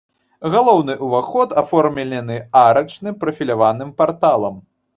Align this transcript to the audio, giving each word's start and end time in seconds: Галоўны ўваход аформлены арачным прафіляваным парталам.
Галоўны 0.53 0.95
ўваход 1.07 1.53
аформлены 1.63 2.39
арачным 2.63 3.21
прафіляваным 3.23 3.95
парталам. 4.03 4.63